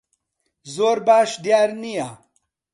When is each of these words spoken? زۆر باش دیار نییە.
زۆر 0.75 0.97
باش 1.07 1.31
دیار 1.43 1.69
نییە. 1.81 2.07